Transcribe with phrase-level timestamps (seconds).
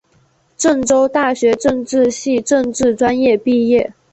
[0.57, 3.93] 郑州大学政治系政治专业毕业。